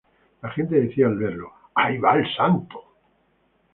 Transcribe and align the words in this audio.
La 0.41 0.49
gente 0.49 0.79
decía 0.81 1.05
al 1.05 1.15
verlo; 1.15 1.51
"Ahí 1.75 1.99
va 1.99 2.15
el 2.17 2.25
santo". 2.35 2.79